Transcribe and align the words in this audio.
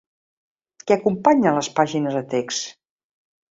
Què 0.87 0.95
acompanyen 1.01 1.57
les 1.59 1.71
pàgines 1.81 2.19
de 2.21 2.25
text? 2.35 2.75